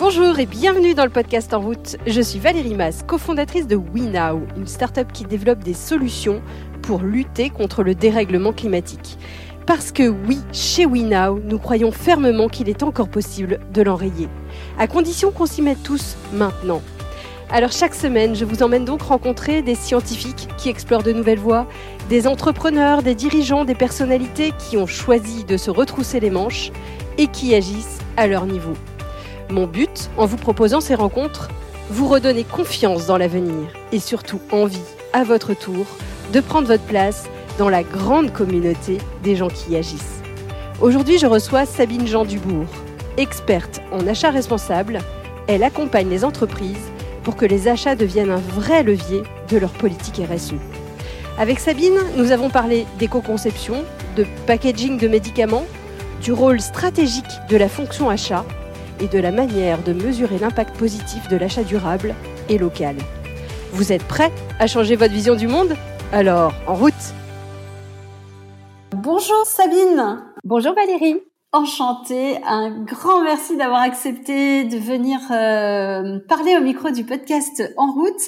[0.00, 1.96] Bonjour et bienvenue dans le podcast En route.
[2.06, 6.40] Je suis Valérie Mas, cofondatrice de WeNow, une start-up qui développe des solutions
[6.82, 9.18] pour lutter contre le dérèglement climatique.
[9.66, 14.28] Parce que oui, chez WeNow, nous croyons fermement qu'il est encore possible de l'enrayer,
[14.78, 16.80] à condition qu'on s'y mette tous maintenant.
[17.50, 21.66] Alors chaque semaine, je vous emmène donc rencontrer des scientifiques qui explorent de nouvelles voies,
[22.08, 26.70] des entrepreneurs, des dirigeants, des personnalités qui ont choisi de se retrousser les manches
[27.18, 28.74] et qui agissent à leur niveau.
[29.50, 31.48] Mon but, en vous proposant ces rencontres,
[31.88, 34.78] vous redonner confiance dans l'avenir et surtout envie,
[35.14, 35.86] à votre tour,
[36.34, 37.24] de prendre votre place
[37.56, 40.20] dans la grande communauté des gens qui agissent.
[40.82, 42.66] Aujourd'hui, je reçois Sabine Jean Dubourg,
[43.16, 44.98] experte en achat responsable.
[45.46, 46.92] Elle accompagne les entreprises
[47.24, 50.56] pour que les achats deviennent un vrai levier de leur politique RSE.
[51.38, 53.82] Avec Sabine, nous avons parlé d'éco-conception,
[54.14, 55.64] de packaging de médicaments,
[56.20, 58.44] du rôle stratégique de la fonction achat
[59.00, 62.14] et de la manière de mesurer l'impact positif de l'achat durable
[62.48, 62.96] et local.
[63.72, 65.74] Vous êtes prêts à changer votre vision du monde?
[66.12, 66.94] Alors, en route!
[68.92, 70.22] Bonjour Sabine.
[70.44, 71.20] Bonjour Valérie.
[71.52, 77.90] Enchantée, un grand merci d'avoir accepté de venir euh, parler au micro du podcast En
[77.92, 78.20] route.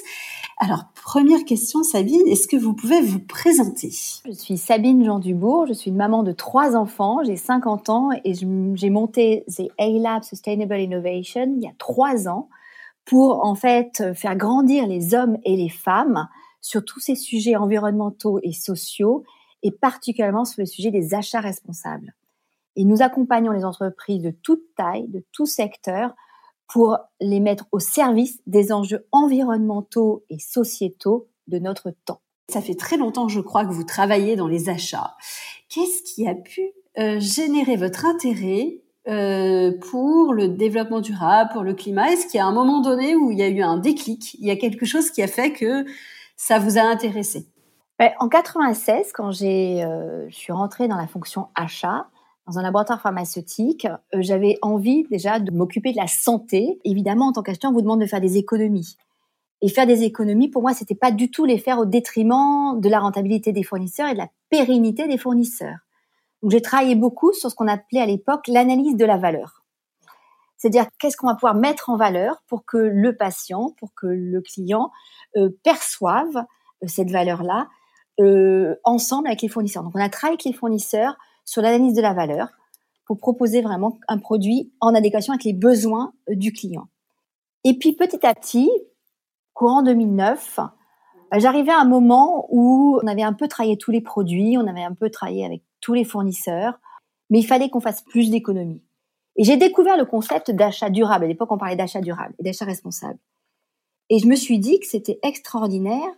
[0.63, 3.89] Alors, première question, Sabine, est-ce que vous pouvez vous présenter?
[4.25, 8.09] Je suis Sabine Jean Dubourg, je suis une maman de trois enfants, j'ai 50 ans
[8.23, 12.47] et j'ai monté The A-Lab Sustainable Innovation il y a trois ans
[13.05, 16.27] pour en fait faire grandir les hommes et les femmes
[16.61, 19.23] sur tous ces sujets environnementaux et sociaux
[19.63, 22.13] et particulièrement sur le sujet des achats responsables.
[22.75, 26.13] Et nous accompagnons les entreprises de toute taille, de tout secteur,
[26.71, 32.21] pour les mettre au service des enjeux environnementaux et sociétaux de notre temps.
[32.49, 35.15] Ça fait très longtemps, je crois, que vous travaillez dans les achats.
[35.67, 36.61] Qu'est-ce qui a pu
[36.97, 42.13] euh, générer votre intérêt euh, pour le développement durable, pour le climat?
[42.13, 44.35] Est-ce qu'il y a un moment donné où il y a eu un déclic?
[44.35, 45.85] Il y a quelque chose qui a fait que
[46.37, 47.47] ça vous a intéressé?
[47.99, 52.07] Ben, En 96, quand j'ai, euh, je suis rentrée dans la fonction achat,
[52.47, 56.79] dans un laboratoire pharmaceutique, euh, j'avais envie déjà de m'occuper de la santé.
[56.83, 58.97] Évidemment, en tant qu'acheteur, on vous demande de faire des économies.
[59.61, 62.89] Et faire des économies, pour moi, c'était pas du tout les faire au détriment de
[62.89, 65.77] la rentabilité des fournisseurs et de la pérennité des fournisseurs.
[66.41, 69.63] Donc, j'ai travaillé beaucoup sur ce qu'on appelait à l'époque l'analyse de la valeur.
[70.57, 74.41] C'est-à-dire, qu'est-ce qu'on va pouvoir mettre en valeur pour que le patient, pour que le
[74.41, 74.91] client
[75.37, 76.37] euh, perçoive
[76.83, 77.67] euh, cette valeur-là
[78.83, 79.81] ensemble avec les fournisseurs.
[79.81, 82.49] Donc, on a travaillé avec les fournisseurs sur l'analyse de la valeur
[83.05, 86.87] pour proposer vraiment un produit en adéquation avec les besoins euh, du client.
[87.63, 88.69] Et puis petit à petit,
[89.53, 94.01] courant 2009, euh, j'arrivais à un moment où on avait un peu travaillé tous les
[94.01, 96.79] produits, on avait un peu travaillé avec tous les fournisseurs,
[97.29, 98.83] mais il fallait qu'on fasse plus d'économies.
[99.37, 101.25] Et j'ai découvert le concept d'achat durable.
[101.25, 103.17] À l'époque, on parlait d'achat durable et d'achat responsable.
[104.09, 106.11] Et je me suis dit que c'était extraordinaire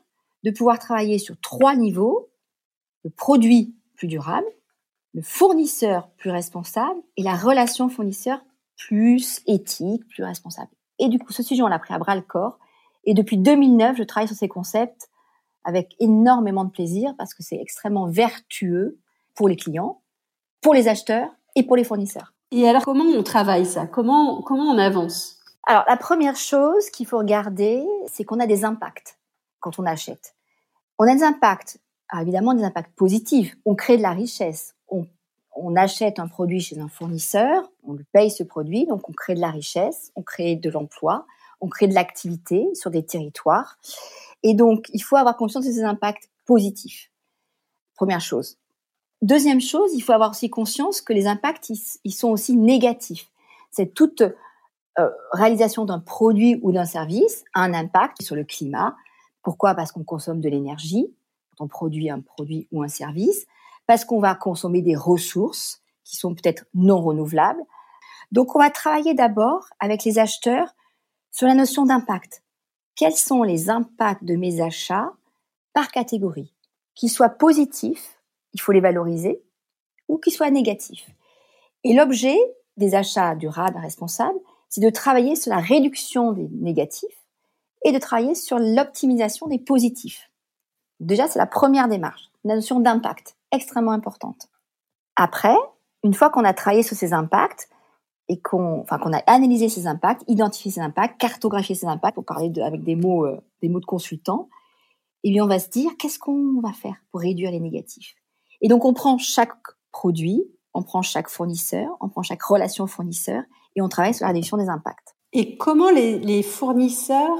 [0.44, 2.30] de pouvoir travailler sur trois niveaux.
[3.04, 4.48] Le produit plus durable,
[5.14, 8.42] le fournisseur plus responsable et la relation fournisseur
[8.78, 10.72] plus éthique, plus responsable.
[11.00, 12.60] Et du coup, ce sujet, on l'a pris à bras le corps.
[13.04, 15.10] Et depuis 2009, je travaille sur ces concepts
[15.64, 19.00] avec énormément de plaisir parce que c'est extrêmement vertueux
[19.36, 20.02] pour les clients,
[20.62, 22.34] pour les acheteurs et pour les fournisseurs.
[22.52, 23.88] Et alors, comment on travaille ça?
[23.88, 25.40] Comment comment on avance?
[25.66, 29.18] Alors, la première chose qu'il faut regarder, c'est qu'on a des impacts
[29.60, 30.36] quand on achète.
[31.00, 31.80] On a des impacts,
[32.20, 33.56] évidemment des impacts positifs.
[33.66, 34.76] On crée de la richesse,
[35.56, 39.36] on, achète un produit chez un fournisseur, on lui paye ce produit, donc on crée
[39.36, 41.26] de la richesse, on crée de l'emploi,
[41.62, 43.78] on crée de l'activité sur des territoires.
[44.44, 47.10] Et donc, il faut avoir conscience de ces impacts positifs.
[47.96, 48.58] Première chose.
[49.22, 51.72] Deuxième chose, il faut avoir aussi conscience que les impacts,
[52.04, 53.30] ils, sont aussi négatifs.
[53.72, 58.96] C'est toute euh, réalisation d'un produit ou d'un service a un impact sur le climat.
[59.42, 59.76] Pourquoi?
[59.76, 61.08] Parce qu'on consomme de l'énergie
[61.58, 63.46] quand on produit un produit ou un service
[63.88, 67.62] parce qu'on va consommer des ressources qui sont peut-être non renouvelables.
[68.32, 70.74] Donc on va travailler d'abord avec les acheteurs
[71.32, 72.44] sur la notion d'impact.
[72.96, 75.14] Quels sont les impacts de mes achats
[75.74, 76.54] par catégorie?
[76.96, 78.20] Qu'ils soient positifs,
[78.54, 79.42] il faut les valoriser,
[80.08, 81.10] ou qu'ils soient négatifs.
[81.84, 82.38] Et l'objet
[82.78, 84.40] des achats durables responsables,
[84.70, 87.24] c'est de travailler sur la réduction des négatifs
[87.84, 90.32] et de travailler sur l'optimisation des positifs.
[91.00, 94.50] Déjà, c'est la première démarche, la notion d'impact extrêmement importante.
[95.16, 95.56] Après,
[96.04, 97.70] une fois qu'on a travaillé sur ces impacts
[98.28, 102.26] et qu'on, enfin, qu'on a analysé ces impacts, identifié ces impacts, cartographié ces impacts, pour
[102.26, 104.50] parler avec des mots, euh, des mots de consultant,
[105.24, 108.16] et bien on va se dire qu'est-ce qu'on va faire pour réduire les négatifs?
[108.62, 109.54] Et donc on prend chaque
[109.92, 113.44] produit, on prend chaque fournisseur, on prend chaque relation fournisseur
[113.76, 115.16] et on travaille sur la réduction des impacts.
[115.32, 117.40] Et comment les fournisseurs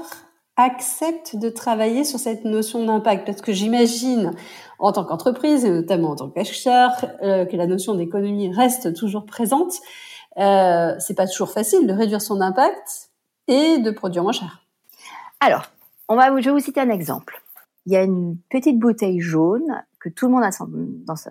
[0.56, 3.26] acceptent de travailler sur cette notion d'impact?
[3.26, 4.32] Parce que j'imagine,
[4.78, 6.90] en tant qu'entreprise, et notamment en tant qu'acheteur,
[7.22, 9.74] euh, que la notion d'économie reste toujours présente.
[10.38, 13.10] Euh, c'est pas toujours facile de réduire son impact
[13.46, 14.64] et de produire moins cher.
[15.40, 15.66] Alors,
[16.08, 17.40] on va, je vais vous citer un exemple.
[17.86, 20.50] Il y a une petite bouteille jaune que tout le monde a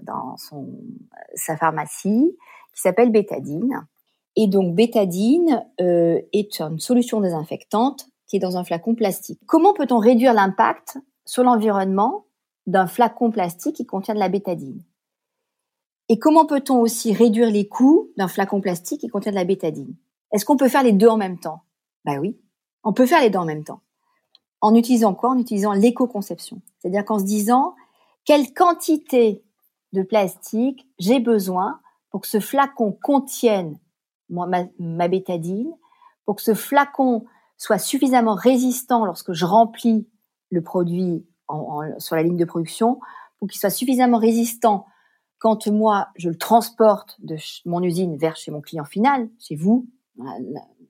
[0.04, 0.36] dans,
[1.36, 2.38] sa, pharmacie
[2.74, 3.86] qui s'appelle bétadine.
[4.36, 9.40] Et donc bétadine euh, est une solution désinfectante qui est dans un flacon plastique.
[9.46, 12.26] Comment peut-on réduire l'impact sur l'environnement
[12.68, 14.82] d'un flacon plastique qui contient de la bétadine
[16.10, 19.96] Et comment peut-on aussi réduire les coûts d'un flacon plastique qui contient de la bétadine?
[20.32, 21.64] Est-ce qu'on peut faire les deux en même temps?
[22.06, 22.40] Ben oui,
[22.84, 23.82] on peut faire les deux en même temps.
[24.62, 25.30] En utilisant quoi?
[25.30, 26.62] En utilisant l'éco-conception.
[26.80, 27.76] C'est-à-dire qu'en se disant
[28.26, 29.44] quelle quantité
[29.92, 33.80] de plastique j'ai besoin pour que ce flacon contienne
[34.30, 35.72] ma, bétadine,
[36.26, 37.26] pour que ce flacon
[37.58, 40.08] soit suffisamment résistant lorsque je remplis
[40.50, 41.26] le produit
[41.98, 43.00] sur la ligne de production,
[43.40, 44.86] pour qu'il soit suffisamment résistant
[45.40, 47.36] quand moi je le transporte de
[47.66, 49.88] mon usine vers chez mon client final, chez vous,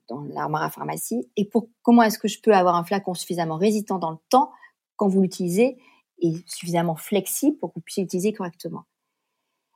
[0.08, 3.56] dans l'armoire à pharmacie, et pour comment est-ce que je peux avoir un flacon suffisamment
[3.56, 4.52] résistant dans le temps
[4.96, 5.76] quand vous l'utilisez
[6.20, 8.84] et suffisamment flexible pour que vous puissiez l'utiliser correctement?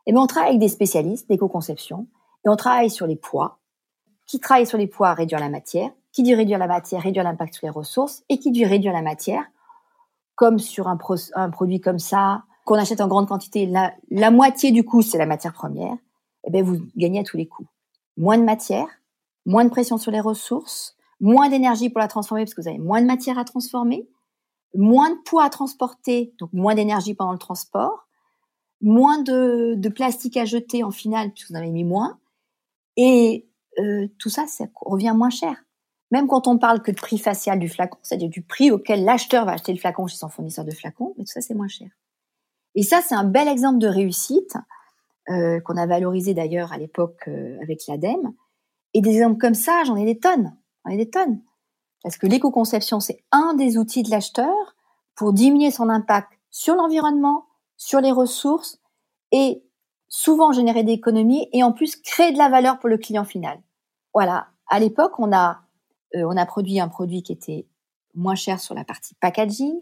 [0.07, 2.07] Et eh bien, on travaille avec des spécialistes d'éco-conception
[2.47, 3.61] et on travaille sur les poids.
[4.27, 5.91] Qui travaille sur les poids, réduire la matière.
[6.13, 8.23] Qui dit réduire la matière, réduire l'impact sur les ressources.
[8.31, 9.45] Et qui dit réduire la matière,
[10.39, 10.97] comme sur un,
[11.51, 15.53] produit comme ça, qu'on achète en grande quantité, la, moitié du coût, c'est la matière
[15.53, 15.97] première.
[16.47, 17.69] Eh bien, vous gagnez à tous les coups.
[18.17, 18.87] Moins de matière,
[19.47, 22.79] moins de pression sur les ressources, moins d'énergie pour la transformer parce que vous avez
[22.79, 24.09] moins de matière à transformer,
[24.77, 28.07] moins de poids à transporter, donc moins d'énergie pendant le transport,
[28.81, 32.21] moins de, de, plastique à jeter en finale puisque vous en avez mis moins,
[32.97, 33.49] et
[33.81, 35.57] euh, tout ça, ça revient moins cher.
[36.11, 39.45] Même quand on parle que de prix facial du flacon, c'est-à-dire du prix auquel l'acheteur
[39.45, 41.89] va acheter le flacon chez son fournisseur de flacon, mais tout ça c'est moins cher.
[42.75, 44.57] Et ça c'est un bel exemple de réussite
[45.31, 48.33] euh, qu'on a valorisé d'ailleurs à l'époque euh, avec l'ADEME.
[48.95, 51.43] Et des exemples comme ça, j'en ai des tonnes, j'en ai des tonnes.
[52.03, 54.77] Parce que l'éco-conception, c'est un des outils de l'acheteur
[55.15, 57.47] pour diminuer son impact sur l'environnement,
[57.77, 58.81] sur les ressources
[59.33, 59.63] et
[60.09, 63.61] souvent générer des économies et en plus créer de la valeur pour le client final.
[64.15, 64.49] Voilà.
[64.69, 65.61] À l'époque, on a,
[66.15, 67.67] euh, on a produit un produit qui était
[68.15, 69.75] moins cher sur la partie packaging.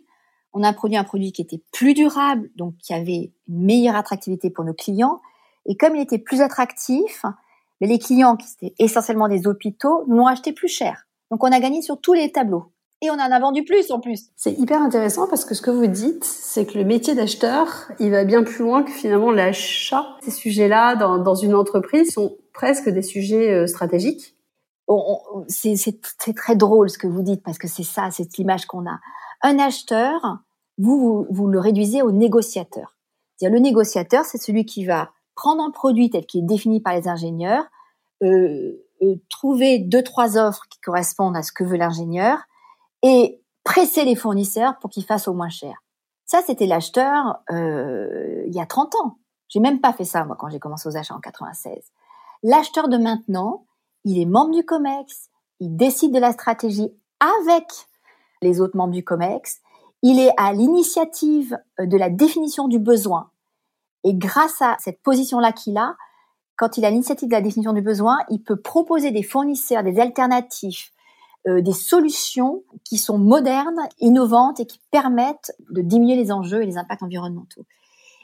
[0.52, 4.50] On a produit un produit qui était plus durable, donc qui avait une meilleure attractivité
[4.50, 5.20] pour nos clients.
[5.66, 7.24] Et comme il était plus attractif,
[7.80, 11.06] les clients qui étaient essentiellement des hôpitaux l'ont acheté plus cher.
[11.30, 12.72] Donc on a gagné sur tous les tableaux.
[13.02, 14.30] Et on en a vendu plus en plus.
[14.36, 18.10] C'est hyper intéressant parce que ce que vous dites, c'est que le métier d'acheteur, il
[18.10, 20.06] va bien plus loin que finalement l'achat.
[20.22, 24.35] Ces sujets-là, dans, dans, une entreprise, sont presque des sujets euh, stratégiques.
[25.48, 28.98] C'est très drôle ce que vous dites parce que c'est ça, c'est l'image qu'on a.
[29.42, 30.38] Un acheteur,
[30.78, 32.96] vous, vous, vous le réduisez au négociateur.
[33.40, 36.94] -dire le négociateur, c'est celui qui va prendre un produit tel qu'il est défini par
[36.94, 37.64] les ingénieurs,
[38.22, 38.72] euh,
[39.02, 42.38] euh, trouver deux trois offres qui correspondent à ce que veut l'ingénieur
[43.02, 45.82] et presser les fournisseurs pour qu'ils fassent au moins cher.
[46.24, 49.18] Ça, c'était l'acheteur euh, il y a 30 ans.
[49.48, 51.76] J'ai même pas fait ça moi quand j'ai commencé aux achats en 96.
[52.42, 53.66] L'acheteur de maintenant,
[54.06, 55.30] il est membre du Comex,
[55.60, 56.88] il décide de la stratégie
[57.20, 57.66] avec
[58.40, 59.60] les autres membres du Comex,
[60.02, 63.30] il est à l'initiative de la définition du besoin.
[64.04, 65.96] Et grâce à cette position-là qu'il a,
[66.54, 69.98] quand il a l'initiative de la définition du besoin, il peut proposer des fournisseurs, des
[69.98, 70.90] alternatives,
[71.48, 76.66] euh, des solutions qui sont modernes, innovantes et qui permettent de diminuer les enjeux et
[76.66, 77.64] les impacts environnementaux.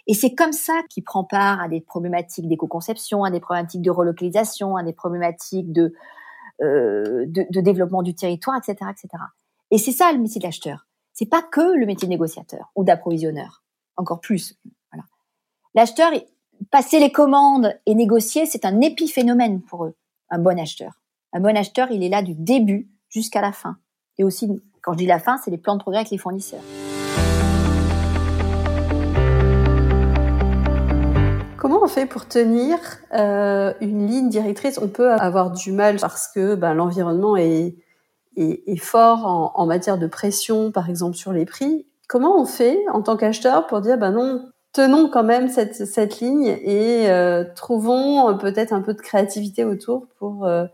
[0.06, 3.90] Et c'est comme ça qu'il prend part à des problématiques d'éco-conception, à des problématiques de
[3.90, 5.92] relocalisation, à des problématiques de,
[6.60, 9.22] euh, de, de, développement du territoire, etc., etc.
[9.70, 10.86] Et c'est ça le métier d'acheteur.
[11.12, 13.62] C'est pas que le métier de négociateur ou d'approvisionneur,
[13.96, 14.58] encore plus.
[15.74, 16.10] L'acheteur,
[16.70, 19.94] passer les commandes et négocier, c'est un épiphénomène pour eux.
[20.30, 21.00] Un bon acheteur.
[21.32, 23.78] Un bon acheteur, il est là du début jusqu'à la fin.
[24.18, 24.50] Et aussi,
[24.82, 26.62] quand je dis la fin, c'est les plans de progrès avec les fournisseurs.
[31.82, 32.78] On fait pour tenir
[33.14, 37.76] euh, une ligne directrice On peut avoir du mal parce que ben, l'environnement est,
[38.78, 41.86] fort en, matière de pression, par exemple sur les prix.
[42.08, 46.58] Comment on fait en tant qu'acheteur pour dire ben non, tenons quand même cette, ligne
[46.62, 50.66] et euh, trouvons peut-être un peu de créativité autour pour euh,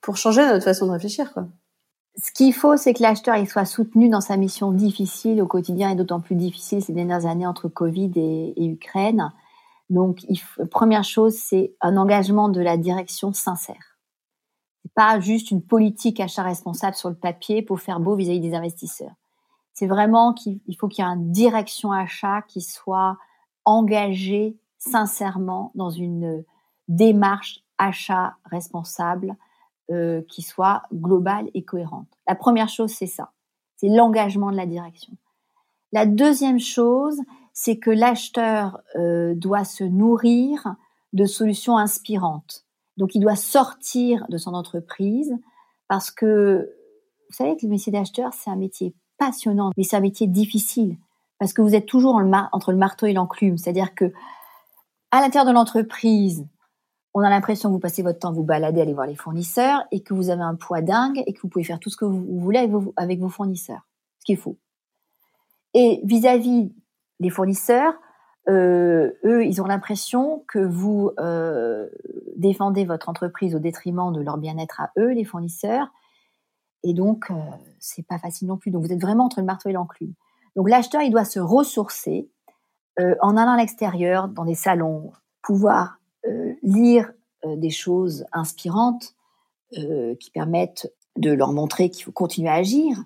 [0.00, 1.32] pour changer notre façon de réfléchir
[2.16, 5.90] ce qu'il faut, c'est que l'acheteur il soit soutenu dans sa mission difficile au quotidien
[5.90, 9.32] et d'autant plus difficile ces dernières années entre Covid et, Ukraine.
[9.90, 10.24] Donc,
[10.70, 13.98] première chose, c'est un engagement de la direction sincère.
[14.94, 19.12] Pas juste une politique achat responsable sur le papier pour faire beau vis-à-vis des investisseurs.
[19.74, 23.18] C'est vraiment qu'il faut qu'il y ait une direction achat qui soit
[23.64, 26.44] engagée sincèrement dans une
[26.88, 29.36] démarche achat responsable
[29.90, 32.08] euh, qui soit globale et cohérente.
[32.28, 33.32] La première chose, c'est ça.
[33.76, 35.12] C'est l'engagement de la direction.
[35.92, 37.18] La deuxième chose,
[37.62, 40.76] c'est que l'acheteur euh, doit se nourrir
[41.12, 42.64] de solutions inspirantes.
[42.96, 45.36] Donc, il doit sortir de son entreprise
[45.86, 46.74] parce que,
[47.28, 50.96] vous savez que le métier d'acheteur, c'est un métier passionnant, mais c'est un métier difficile
[51.38, 53.58] parce que vous êtes toujours entre le marteau et l'enclume.
[53.58, 54.10] C'est-à-dire que,
[55.10, 56.46] à l'intérieur de l'entreprise,
[57.12, 59.84] on a l'impression que vous passez votre temps vous balader, à aller voir les fournisseurs
[59.90, 62.06] et que vous avez un poids dingue et que vous pouvez faire tout ce que
[62.06, 63.86] vous voulez avec vos fournisseurs.
[64.20, 64.56] Ce qui est faux.
[65.74, 66.72] Et vis-à-vis
[67.20, 67.94] des fournisseurs,
[68.48, 71.88] euh, eux, ils ont l'impression que vous euh,
[72.36, 75.88] défendez votre entreprise au détriment de leur bien-être à eux, les fournisseurs.
[76.82, 77.34] Et donc, euh,
[77.78, 78.70] c'est pas facile non plus.
[78.70, 80.14] Donc, vous êtes vraiment entre le marteau et l'enclume.
[80.56, 82.28] Donc, l'acheteur, il doit se ressourcer
[82.98, 85.12] euh, en allant à l'extérieur, dans des salons,
[85.42, 85.98] pouvoir
[86.62, 87.10] lire
[87.46, 89.14] des choses inspirantes
[89.70, 92.98] qui permettent de leur montrer qu'il faut continuer à agir.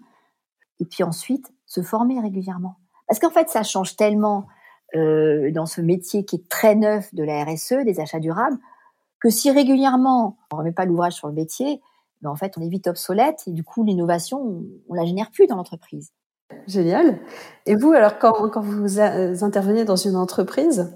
[0.81, 2.75] Et puis ensuite, se former régulièrement.
[3.15, 4.49] Parce qu'en fait, ça change tellement
[4.97, 8.59] euh, dans ce métier qui est très neuf de la RSE, des achats durables,
[9.21, 11.81] que si régulièrement on ne remet pas l'ouvrage sur le métier,
[12.23, 15.47] ben en fait on est vite obsolète et du coup l'innovation on, la génère plus
[15.47, 16.11] dans l'entreprise.
[16.67, 17.21] Génial.
[17.67, 20.93] Et vous alors quand, quand vous intervenez dans une entreprise,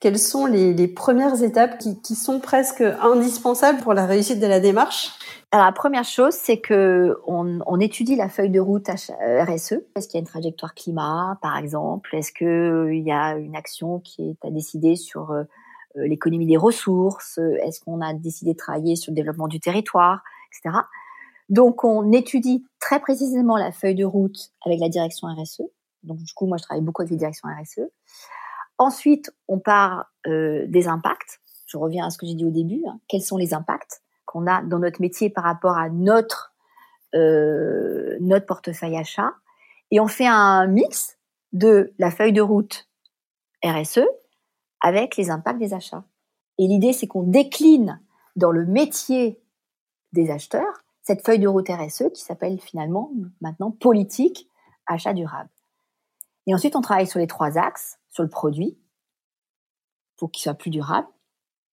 [0.00, 4.46] quelles sont les, les premières étapes qui, qui, sont presque indispensables pour la réussite de
[4.46, 5.10] la démarche?
[5.52, 9.74] Alors la première chose, c'est que on, on, étudie la feuille de route RSE.
[9.94, 12.14] Est-ce qu'il y a une trajectoire climat, par exemple?
[12.16, 15.42] Est-ce qu'il euh, y a une action qui est à décider sur euh,
[15.96, 17.38] euh, l'économie des ressources?
[17.62, 20.78] Est-ce qu'on a décidé de travailler sur le développement du territoire, etc.
[21.50, 25.62] Donc on étudie très précisément la feuille de route avec la direction RSE.
[26.04, 27.90] Donc du coup, moi, je travaille beaucoup avec les directions RSE.
[28.80, 31.38] Ensuite, on part euh, des impacts.
[31.66, 32.82] Je reviens à ce que j'ai dit au début.
[32.88, 32.98] Hein.
[33.08, 36.54] Quels sont les impacts qu'on a dans notre métier par rapport à notre
[37.14, 39.34] euh, notre portefeuille achat?
[39.90, 41.18] Et on fait un mix
[41.52, 42.88] de la feuille de route
[43.62, 44.06] RSE
[44.80, 46.04] avec les impacts des achats.
[46.56, 48.00] Et l'idée, c'est qu'on décline
[48.34, 49.42] dans le métier
[50.14, 53.10] des acheteurs cette feuille de route RSE qui s'appelle finalement
[53.42, 54.48] maintenant politique
[54.86, 55.50] achat durable.
[56.46, 58.78] Et ensuite, on travaille sur les trois axes, sur le produit,
[60.16, 61.08] pour qu'il soit plus durable,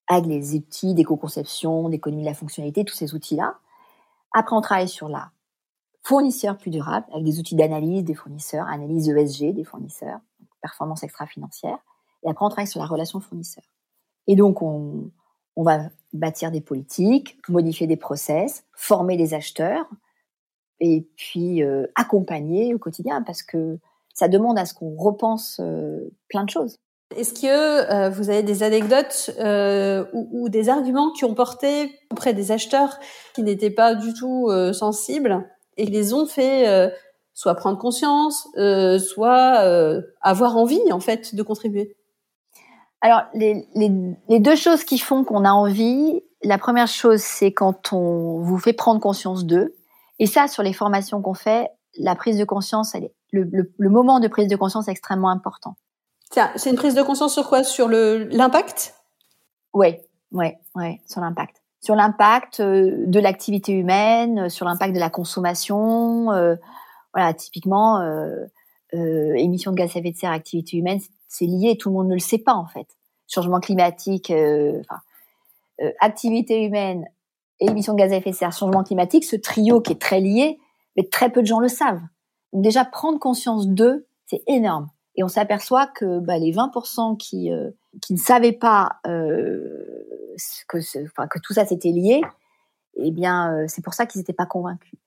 [0.08, 3.60] avec les outils d'éco-conception, d'économie de la fonctionnalité, tous ces outils-là.
[4.32, 5.32] Après, on travaille sur la
[6.04, 10.20] fournisseur plus durable, avec des outils d'analyse des fournisseurs, analyse ESG des fournisseurs,
[10.62, 11.78] performance extra-financière.
[12.24, 13.64] Et après, on travaille sur la relation fournisseur.
[14.28, 15.12] Et donc, on,
[15.58, 19.90] va bâtir des politiques, modifier des process, former les acheteurs,
[20.80, 23.80] et puis euh, accompagner au quotidien, parce que
[24.18, 26.80] ça demande à ce qu'on repense euh, plein de choses.
[27.16, 31.92] Est-ce que euh, vous avez des anecdotes euh, ou, ou, des arguments qui ont porté
[32.12, 33.00] auprès des acheteurs
[33.34, 35.48] qui n'étaient pas du tout euh, sensibles
[35.78, 36.92] et les ont fait
[37.34, 38.48] soit prendre conscience,
[39.00, 41.96] soit avoir envie en fait de contribuer?
[43.02, 43.92] Alors les, les,
[44.28, 48.58] les, deux choses qui font qu'on a envie, la première chose c'est quand on vous
[48.58, 49.76] fait prendre conscience d'eux.
[50.18, 53.74] Et ça, sur les formations qu'on fait, la prise de conscience, elle est, le, le,
[53.78, 55.76] le moment de prise de conscience est extrêmement important.
[56.30, 57.64] Tiens, c'est une prise de conscience sur quoi?
[57.64, 58.96] Sur l'impact?
[59.74, 59.98] Oui,
[60.32, 61.62] oui, oui, sur l'impact.
[61.82, 66.32] Sur l'impact euh, de l'activité humaine, euh, sur l'impact de la consommation.
[66.32, 66.56] Euh,
[67.14, 68.46] voilà, typiquement, euh,
[68.94, 71.78] euh, émissions de gaz à effet de serre, activité humaine, c'est lié.
[71.78, 72.88] Tout le monde ne le sait pas en fait.
[73.28, 75.02] Changement climatique, enfin,
[76.00, 77.06] activité humaine
[77.60, 80.60] émissions de gaz à effet de serre, changement climatique, ce trio qui est très lié,
[80.98, 82.02] mais très peu de gens le savent.
[82.52, 84.90] Donc déjà prendre conscience d'eux, c'est énorme.
[85.16, 90.36] Et on s'aperçoit que bah, les 20% qui, euh, qui ne savaient pas euh,
[90.68, 92.22] que, tout ça c'était lié,
[92.96, 95.00] eh bien, euh, c'est pour ça qu'ils n'étaient pas convaincus.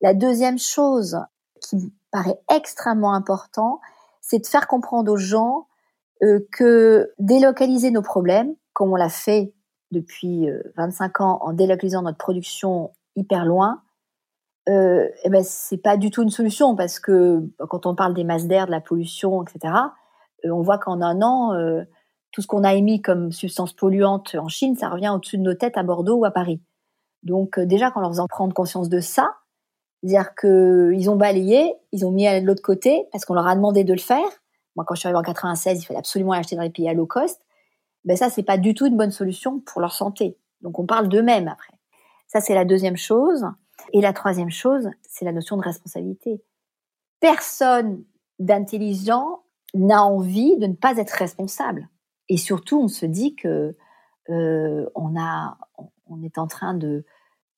[0.00, 1.18] La deuxième chose
[1.60, 3.80] qui me paraît extrêmement important,
[4.20, 5.66] c'est de faire comprendre aux gens
[6.50, 9.54] que délocaliser nos problèmes, comme on l'a fait
[9.92, 13.82] depuis 25 ans en délocalisant notre production hyper loin,
[14.68, 18.24] euh, eh ben c'est pas du tout une solution parce que quand on parle des
[18.24, 19.74] masses d'air, de la pollution, etc.,
[20.44, 21.82] euh, on voit qu'en un an, euh,
[22.32, 25.54] tout ce qu'on a émis comme substances polluantes en Chine, ça revient au-dessus de nos
[25.54, 26.60] têtes à Bordeaux ou à Paris.
[27.22, 29.34] Donc euh, déjà, quand leur faisant prendre conscience de ça,
[30.02, 33.84] c'est-à-dire qu'ils ont balayé, ils ont mis à l'autre côté parce qu'on leur a demandé
[33.84, 34.28] de le faire.
[34.76, 36.94] Moi, quand je suis arrivée en 96, il fallait absolument acheter dans les pays à
[36.94, 37.40] low cost.
[38.04, 40.38] Ben ça, c'est pas du tout une bonne solution pour leur santé.
[40.60, 41.74] Donc on parle d'eux-mêmes après.
[42.28, 43.44] Ça, c'est la deuxième chose.
[43.92, 46.42] Et la troisième chose, c'est la notion de responsabilité.
[47.20, 48.04] Personne
[48.38, 49.42] d'intelligent
[49.74, 51.88] n'a envie de ne pas être responsable.
[52.28, 53.76] Et surtout, on se dit que
[54.30, 55.14] euh, on
[56.22, 57.04] est en train de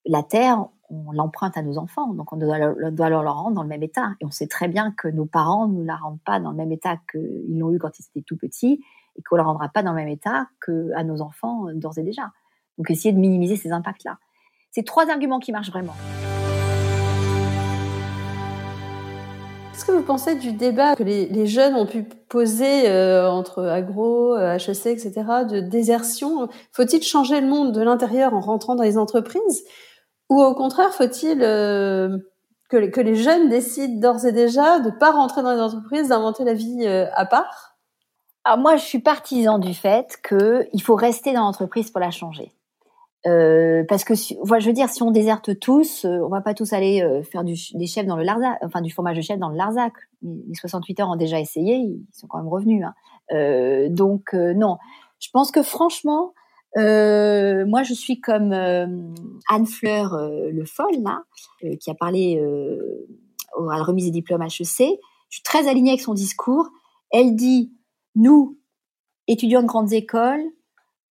[0.07, 3.69] la terre, on l'emprunte à nos enfants, donc on doit, leur, leur rendre dans le
[3.69, 4.15] même état.
[4.21, 6.73] Et on sait très bien que nos parents ne la rendent pas dans le même
[6.73, 8.83] état qu'ils l'ont eu quand ils étaient tout petits,
[9.17, 12.03] et qu'on la rendra pas dans le même état que à nos enfants d'ores et
[12.03, 12.33] déjà.
[12.79, 14.19] Donc essayer de minimiser ces impacts-là.
[14.71, 15.95] C'est trois arguments qui marchent vraiment.
[19.73, 24.37] Qu'est-ce que vous pensez du débat que les, jeunes ont pu poser euh, entre agro,
[24.37, 25.13] HEC, etc.,
[25.49, 26.49] de désertion?
[26.73, 29.65] Faut-il changer le monde de l'intérieur en rentrant dans les entreprises?
[30.29, 32.19] Ou au contraire, faut-il euh,
[32.69, 36.45] que, les jeunes décident d'ores et déjà de ne pas rentrer dans les entreprises, d'inventer
[36.45, 37.77] la vie euh, à part?
[38.45, 42.53] Alors moi, je suis partisan du fait qu'il faut rester dans l'entreprise pour la changer.
[43.27, 46.73] Euh, parce que, je veux dire, si on déserte tous, euh, on va pas tous
[46.73, 49.51] aller euh, faire du, des chefs dans le Larzac, enfin du fromage de chef dans
[49.51, 49.93] le Larzac.
[50.23, 52.83] Les 68 heures ont déjà essayé, ils sont quand même revenus.
[52.85, 52.95] Hein.
[53.33, 54.79] Euh, donc non,
[55.19, 56.33] je pense que franchement,
[56.77, 61.23] moi je suis comme Anne Fleur Le Foll là,
[61.79, 64.99] qui a parlé à la remise des diplômes HEC.
[65.29, 66.69] Je suis très alignée avec son discours.
[67.13, 67.73] Elle dit
[68.15, 68.59] nous,
[69.27, 70.43] étudiants de grandes écoles,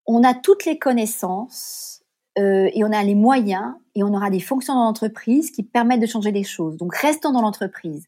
[0.06, 1.99] on a toutes les connaissances
[2.40, 6.02] euh, et on a les moyens et on aura des fonctions dans l'entreprise qui permettent
[6.02, 6.78] de changer les choses.
[6.78, 8.06] Donc restons dans l'entreprise.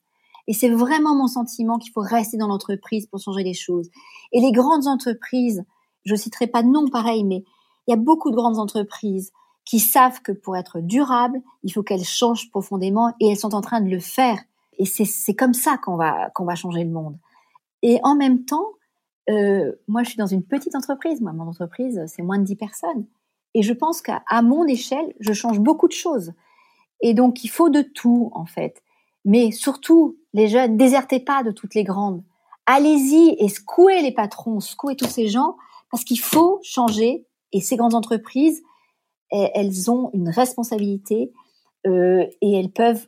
[0.48, 3.90] Et c'est vraiment mon sentiment qu'il faut rester dans l'entreprise pour changer les choses.
[4.32, 5.64] Et les grandes entreprises,
[6.06, 7.44] je citerai pas de nom pareil, mais
[7.88, 9.32] il y a beaucoup de grandes entreprises
[9.66, 13.62] qui savent que pour être durables, il faut qu'elles changent profondément et elles sont en
[13.62, 14.40] train de le faire.
[14.78, 17.18] Et c'est comme ça qu'on va va changer le monde.
[17.84, 18.66] Et en même temps,
[19.30, 21.22] euh, moi je suis dans une petite entreprise.
[21.22, 23.06] Moi, mon entreprise, c'est moins de 10 personnes.
[23.53, 26.34] Et je pense qu'à mon échelle, je change beaucoup de choses.
[27.01, 28.81] Et donc, il faut de tout, en fait.
[29.25, 32.23] Mais surtout, les jeunes, désertez pas de toutes les grandes.
[32.65, 35.58] Allez-y et secouez les patrons, secouez tous ces gens,
[35.89, 37.26] parce qu'il faut changer.
[37.52, 38.63] Et ces grandes entreprises,
[39.32, 41.32] elles ont une responsabilité
[41.88, 43.08] euh, et elles peuvent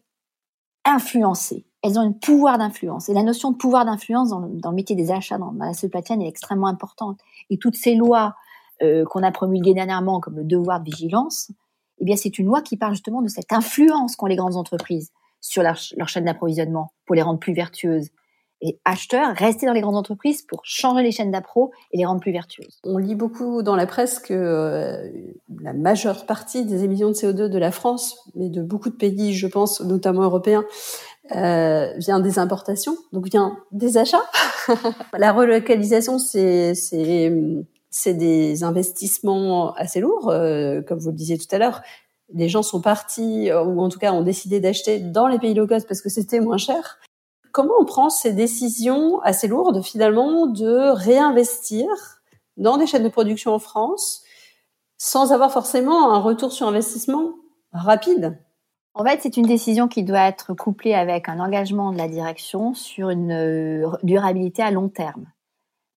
[0.86, 1.65] influencer.
[1.82, 3.10] Elles ont un pouvoir d'influence.
[3.10, 6.02] Et la notion de pouvoir d'influence dans, le métier des achats, dans, dans la supply
[6.06, 7.20] chain, est extrêmement importante.
[7.50, 8.36] Et toutes ces lois
[8.82, 11.52] euh, qu'on a promulgué dernièrement comme le devoir de vigilance,
[12.00, 15.12] eh bien c'est une loi qui parle justement de cette influence qu'ont les grandes entreprises
[15.42, 18.10] sur leur, chaîne d'approvisionnement pour les rendre plus vertueuses.
[18.66, 22.22] Et acheteurs, rester dans les grandes entreprises pour changer les chaînes d'appro et les rendre
[22.22, 22.80] plus vertueuses.
[22.86, 25.10] On lit beaucoup dans la presse que euh,
[25.62, 29.34] la majeure partie des émissions de CO2 de la France, mais de beaucoup de pays,
[29.34, 30.64] je pense, notamment européens,
[31.36, 34.24] euh, vient des importations, donc vient des achats.
[35.18, 36.74] la relocalisation, c'est
[37.94, 41.84] c'est des investissements assez lourds, euh, comme vous le disiez tout à l'heure.
[42.34, 45.54] Les gens sont partis, euh, ou en tout cas ont décidé d'acheter dans les pays
[45.54, 47.00] low cost parce que c'était moins cher.
[47.52, 51.86] Comment on prend ces décisions assez lourdes finalement de réinvestir
[52.58, 54.24] dans des chaînes de production en France
[54.98, 57.36] sans avoir forcément un retour sur investissement
[57.74, 58.40] rapide?
[58.96, 62.74] En fait, c'est une décision qui doit être couplée avec un engagement de la direction
[62.74, 65.28] sur une euh, durabilité à long terme.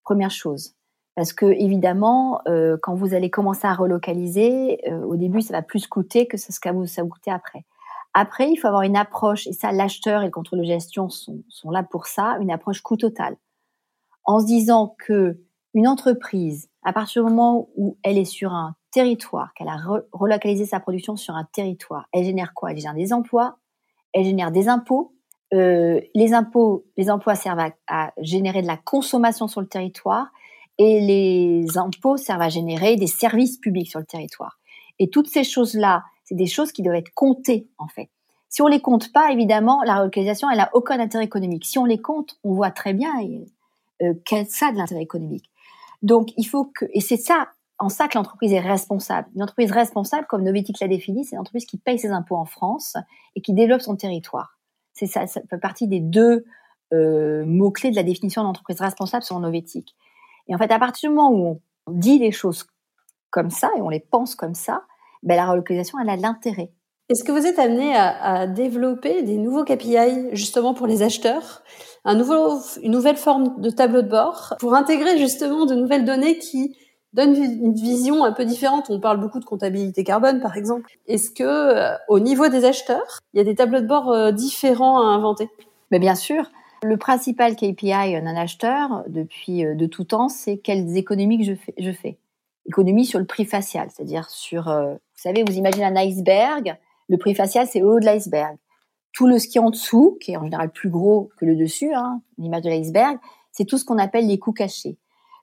[0.02, 0.76] Première chose.
[1.16, 5.62] Parce que évidemment, euh, quand vous allez commencer à relocaliser, euh, au début, ça va
[5.62, 7.64] plus coûter que ce que ça vous coûter après.
[8.12, 11.42] Après, il faut avoir une approche, et ça, l'acheteur et le contrôle de gestion sont,
[11.48, 13.36] sont là pour ça, une approche coût total.
[14.24, 15.38] En se disant que
[15.72, 19.76] une entreprise, à partir du moment où elle est sur un territoire, qu'elle a
[20.12, 22.70] relocalisé sa production sur un territoire, elle génère quoi?
[22.70, 23.58] Elle génère des emplois,
[24.12, 25.14] elle génère des impôts.
[25.54, 30.30] Euh, les impôts, les emplois servent à générer de la consommation sur le territoire
[30.78, 34.58] et les impôts servent à générer des services publics sur le territoire.
[34.98, 38.10] Et toutes ces choses-là, c'est des choses qui doivent être comptées en fait.
[38.48, 41.66] Si on les compte pas, évidemment, la relocalisation, elle a aucun intérêt économique.
[41.66, 43.12] Si on les compte, on voit très bien
[44.02, 45.50] euh, quel ça de l'intérêt économique.
[46.02, 49.28] Donc, il faut que, et c'est ça, en ça que l'entreprise est responsable.
[49.34, 52.44] Une entreprise responsable, comme Novetic l'a défini, c'est une entreprise qui paye ses impôts en
[52.44, 52.96] France
[53.34, 54.58] et qui développe son territoire.
[54.94, 56.46] C'est ça, ça fait partie des deux
[56.94, 59.94] euh, mots-clés de la définition d'entreprise responsable sur Novetic.
[60.48, 62.66] Et en fait, à partir du moment où on dit les choses
[63.30, 64.82] comme ça et on les pense comme ça,
[65.22, 66.70] ben la relocalisation, elle a de l'intérêt.
[67.08, 71.62] Est-ce que vous êtes amené à, à, développer des nouveaux KPI justement pour les acheteurs,
[72.04, 76.38] un nouveau, une nouvelle forme de tableau de bord pour intégrer justement de nouvelles données
[76.38, 76.76] qui
[77.12, 78.86] donnent une vision un peu différente.
[78.90, 80.90] On parle beaucoup de comptabilité carbone par exemple.
[81.06, 84.32] Est-ce que euh, au niveau des acheteurs, il y a des tableaux de bord euh,
[84.32, 85.48] différents à inventer?
[85.90, 86.50] Mais bien sûr.
[86.82, 91.92] Le principal KPI d'un acheteur depuis euh, de tout temps, c'est quelles économies que je
[91.92, 92.18] fais.
[92.66, 96.76] Économie sur le prix facial, c'est-à-dire sur, euh, vous savez, vous imaginez un iceberg,
[97.08, 98.56] le prix facial, c'est le haut de l'iceberg.
[99.12, 102.20] Tout le ski en dessous, qui est en général plus gros que le dessus, hein,
[102.38, 103.18] l'image de l'iceberg,
[103.52, 104.98] c'est tout ce qu'on appelle les coûts cachés.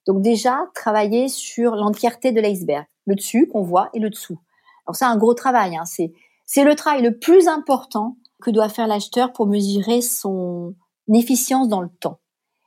[0.06, 4.40] Donc déjà, travailler sur l'entièreté de l'iceberg, le dessus qu'on voit et le dessous.
[4.86, 8.88] Alors c'est un gros travail, hein, c'est le travail le plus important que doit faire
[8.88, 10.76] l'acheteur pour mesurer son
[11.12, 12.20] efficience dans le temps.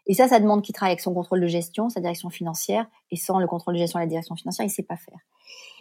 [0.07, 3.17] Et ça, ça demande qu'il travaille avec son contrôle de gestion, sa direction financière, et
[3.17, 5.19] sans le contrôle de gestion et la direction financière, il sait pas faire.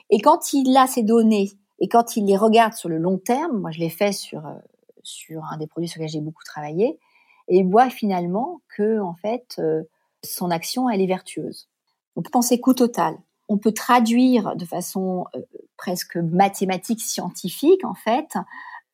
[0.09, 3.59] Et quand il a ces données et quand il les regarde sur le long terme,
[3.59, 4.53] moi je l'ai fait sur euh,
[5.03, 6.99] sur un des produits sur lesquels j'ai beaucoup travaillé,
[7.47, 9.83] et il voit finalement que en fait euh,
[10.23, 11.67] son action elle est vertueuse.
[12.15, 13.17] Donc pensez coût total.
[13.47, 15.41] On peut traduire de façon euh,
[15.77, 18.35] presque mathématique scientifique en fait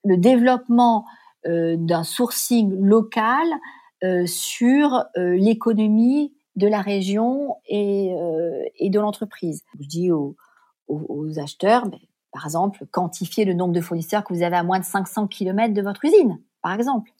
[0.03, 1.05] le développement
[1.45, 3.47] d'un sourcing local
[4.25, 8.13] sur l'économie de la région et,
[8.81, 9.63] de l'entreprise.
[9.79, 10.35] Je dis aux,
[11.37, 11.85] acheteurs,
[12.31, 15.73] par exemple, quantifier le nombre de fournisseurs que vous avez à moins de 500 km
[15.73, 17.11] de votre usine, par exemple.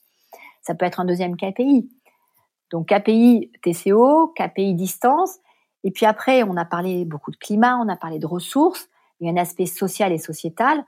[0.62, 1.90] Ça peut être un deuxième KPI.
[2.72, 5.38] Donc KPI TCO, KPI distance.
[5.84, 8.88] Et puis après, on a parlé beaucoup de climat, on a parlé de ressources.
[9.20, 10.86] Il y a un aspect social et sociétal.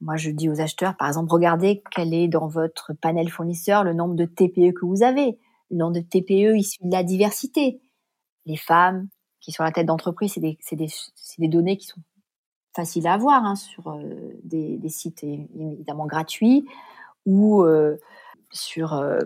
[0.00, 3.94] Moi, je dis aux acheteurs, par exemple, regardez quel est dans votre panel fournisseur le
[3.94, 5.38] nombre de TPE que vous avez,
[5.70, 7.80] le nombre de TPE issus de la diversité.
[8.46, 9.08] Les femmes
[9.40, 12.00] qui sont à la tête d'entreprise, c'est des, données qui sont
[12.74, 16.66] facile à avoir hein, sur euh, des, sites évidemment gratuits
[17.26, 17.96] ou euh,
[18.52, 19.18] sur euh,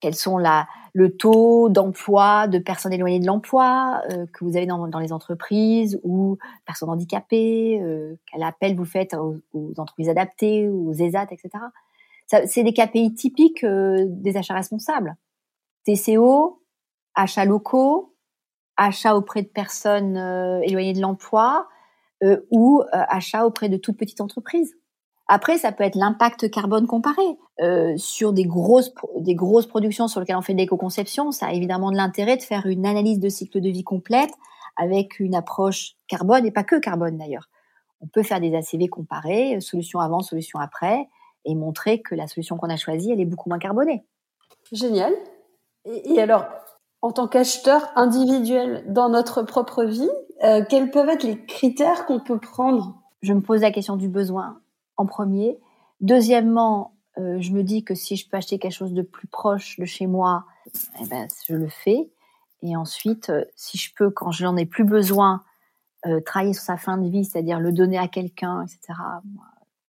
[0.00, 4.98] quels sont la, le taux d'emploi de personnes éloignées de l'emploi que vous avez dans,
[4.98, 7.80] les entreprises ou personnes handicapées,
[8.30, 9.36] quel appel vous faites aux,
[9.76, 11.50] entreprises adaptées, aux ESAT, etc.
[12.46, 15.16] C'est des KPI typiques des achats responsables.
[15.84, 16.62] TCO,
[17.14, 18.14] achats locaux,
[18.76, 20.16] achats auprès de personnes
[20.64, 21.68] éloignées de l'emploi,
[22.22, 24.76] euh, ou euh, achat auprès de toutes petites entreprises.
[25.32, 27.22] Après, ça peut être l'impact carbone comparé
[27.60, 31.30] euh, sur des grosses des grosses productions sur lesquelles on fait de l'éco-conception.
[31.30, 34.32] Ça a évidemment de l'intérêt de faire une analyse de cycle de vie complète
[34.76, 37.48] avec une approche carbone et pas que carbone d'ailleurs.
[38.00, 41.08] On peut faire des ACV comparés, solution avant, solution après,
[41.44, 44.04] et montrer que la solution qu'on a choisie, elle est beaucoup moins carbonée.
[44.72, 45.12] Génial.
[45.84, 46.46] Et, et alors,
[47.02, 50.10] en tant qu'acheteur individuel dans notre propre vie,
[50.42, 52.96] euh, quels peuvent être les critères qu'on peut prendre?
[53.22, 54.60] Je me pose la question du besoin
[55.00, 55.58] en premier.
[56.00, 59.78] Deuxièmement, euh, je me dis que si je peux acheter quelque chose de plus proche
[59.78, 60.44] de chez moi,
[61.00, 62.10] eh ben, je le fais.
[62.62, 65.42] Et ensuite, euh, si je peux, quand je n'en ai plus besoin,
[66.24, 68.98] travailler sur sa fin de vie, c'est-à-dire le donner à quelqu'un, etc.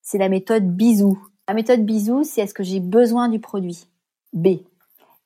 [0.02, 1.18] C'est la méthode bisou.
[1.48, 3.88] La méthode bisou, c'est est-ce que j'ai besoin du produit?
[4.34, 4.58] B.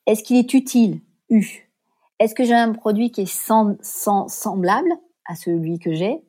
[0.06, 1.02] Est-ce qu'il est utile?
[1.30, 1.72] U.
[2.20, 4.90] Est-ce que j'ai un produit qui est semblable
[5.26, 6.24] à celui que j'ai?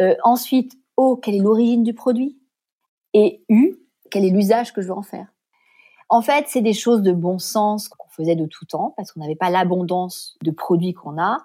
[0.00, 2.38] Euh, ensuite, O, quelle est l'origine du produit?
[3.20, 3.74] Et U,
[4.12, 5.26] quel est l'usage que je veux en faire?
[6.08, 9.18] En fait, c'est des choses de bon sens qu'on faisait de tout temps parce qu'on
[9.18, 11.38] n'avait pas l'abondance de produits qu'on a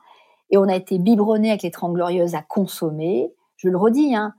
[0.52, 3.34] et on a été biberonné avec les Trente Glorieuses à consommer.
[3.58, 4.36] Je le redis, hein,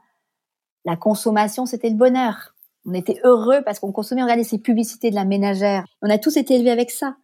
[0.85, 2.55] la consommation, c'était le bonheur.
[2.87, 5.85] On était heureux parce qu'on consommait, on regardait ces publicités de la ménagère.
[6.03, 7.17] On a tous été élevés avec ça.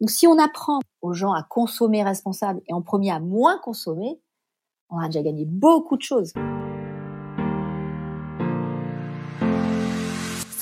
[0.00, 4.20] Donc si on apprend aux gens à consommer responsable et en premier à moins consommer,
[4.90, 6.32] on a déjà gagné beaucoup de choses.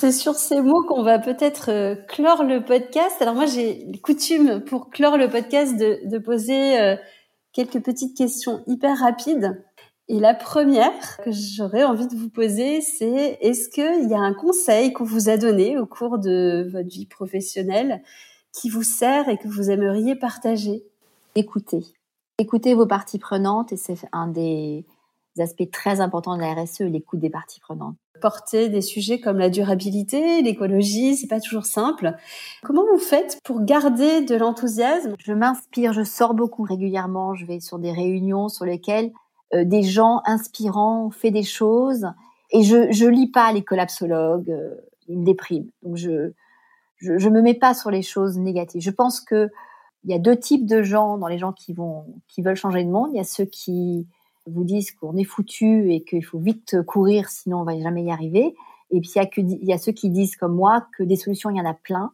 [0.05, 3.19] C'est sur ces mots qu'on va peut-être euh, clore le podcast.
[3.21, 6.95] Alors moi, j'ai coutume pour clore le podcast de, poser euh,
[7.53, 9.65] quelques petites questions hyper rapides.
[10.07, 14.35] Et la première que j'aurais envie de vous poser, c'est est-ce qu'il y a un
[14.35, 18.03] conseil qu'on vous a donné au cours de votre vie professionnelle
[18.53, 20.83] qui vous sert et que vous aimeriez partager?
[21.33, 21.83] Écoutez.
[22.37, 24.85] Écoutez vos parties prenantes et c'est un des
[25.39, 27.95] aspects très importants de la RSE, l'écoute des parties prenantes.
[28.21, 32.13] Porter des sujets comme la durabilité, l'écologie, c'est pas toujours simple.
[32.63, 35.15] Comment vous faites pour garder de l'enthousiasme?
[35.19, 39.11] Je m'inspire, je sors beaucoup régulièrement, je vais sur des réunions sur lesquelles
[39.53, 42.07] euh, des gens inspirants ont fait des choses
[42.51, 44.75] et je je lis pas les collapsologues, euh,
[45.07, 45.69] ils me dépriment.
[45.83, 46.31] Donc je,
[46.97, 48.81] je je me mets pas sur les choses négatives.
[48.81, 49.49] Je pense que
[50.05, 52.83] il y a deux types de gens dans les gens qui vont, qui veulent changer
[52.83, 53.09] de monde.
[53.11, 54.07] Il y a ceux qui
[54.47, 58.11] vous disent qu'on est foutu et qu'il faut vite courir, sinon on va jamais y
[58.11, 58.55] arriver.
[58.91, 61.03] Et puis il y a, que, il y a ceux qui disent comme moi que
[61.03, 62.11] des solutions, il y en a plein.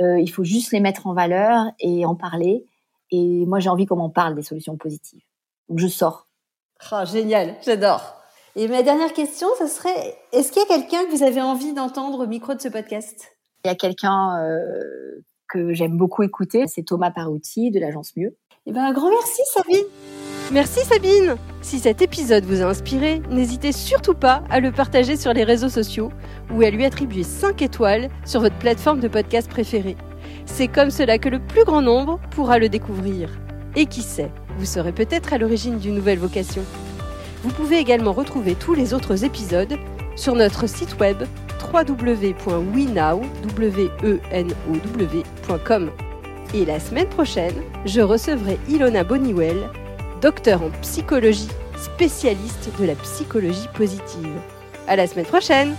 [0.00, 2.64] Euh, il faut juste les mettre en valeur et en parler.
[3.10, 5.22] Et moi, j'ai envie qu'on m'en parle des solutions positives.
[5.68, 6.28] Donc je sors.
[6.92, 8.14] Oh, génial, j'adore.
[8.54, 11.72] Et ma dernière question, ce serait, est-ce qu'il y a quelqu'un que vous avez envie
[11.72, 13.36] d'entendre au micro de ce podcast?
[13.64, 18.36] Il y a quelqu'un euh, que j'aime beaucoup écouter, c'est Thomas Parouti de l'agence Mieux.
[18.66, 19.84] Eh ben, un grand merci, Sabine.
[20.52, 25.32] Merci Sabine Si cet épisode vous a inspiré, n'hésitez surtout pas à le partager sur
[25.32, 26.12] les réseaux sociaux
[26.52, 29.96] ou à lui attribuer 5 étoiles sur votre plateforme de podcast préférée.
[30.44, 33.28] C'est comme cela que le plus grand nombre pourra le découvrir.
[33.74, 36.62] Et qui sait, vous serez peut-être à l'origine d'une nouvelle vocation.
[37.42, 39.76] Vous pouvez également retrouver tous les autres épisodes
[40.14, 41.24] sur notre site web
[41.74, 42.70] www.wenow.com.
[46.54, 47.54] Et la semaine prochaine,
[47.84, 49.68] je recevrai Ilona Boniwell,
[50.20, 54.40] docteur en psychologie, spécialiste de la psychologie positive.
[54.88, 55.74] À la semaine prochaine!